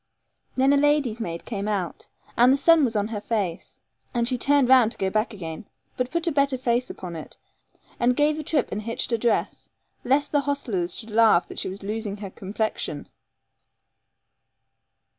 Then 0.55 0.73
a 0.73 0.77
lady's 0.77 1.19
maid 1.19 1.45
came 1.45 1.67
out, 1.67 2.07
and 2.35 2.51
the 2.51 2.57
sun 2.57 2.83
was 2.83 2.95
on 2.95 3.09
her 3.09 3.21
face, 3.21 3.81
and 4.15 4.27
she 4.27 4.35
turned 4.35 4.67
round 4.67 4.91
to 4.93 4.97
go 4.97 5.11
back 5.11 5.31
again; 5.31 5.67
but 5.95 6.09
put 6.09 6.25
a 6.25 6.31
better 6.31 6.57
face 6.57 6.89
upon 6.89 7.15
it, 7.15 7.37
and 7.99 8.15
gave 8.15 8.39
a 8.39 8.43
trip 8.43 8.71
and 8.71 8.81
hitched 8.81 9.11
her 9.11 9.17
dress, 9.17 9.69
and 9.69 9.69
looked 9.69 9.73
at 9.73 9.77
the 9.79 9.85
sun 9.89 9.95
full 9.95 10.03
body, 10.03 10.09
lest 10.09 10.31
the 10.31 10.41
hostlers 10.71 10.95
should 10.95 11.11
laugh 11.11 11.47
that 11.47 11.59
she 11.59 11.69
was 11.69 11.83
losing 11.83 12.17
her 12.17 12.31
complexion. 12.31 13.09